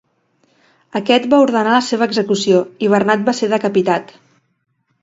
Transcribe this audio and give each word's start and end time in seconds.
Aquest 0.99 1.27
va 1.33 1.41
ordenar 1.45 1.75
la 1.77 1.83
seva 1.91 2.09
execució 2.13 2.65
i 2.89 2.93
Bernat 2.95 3.31
va 3.31 3.39
ser 3.43 3.53
decapitat. 3.57 4.17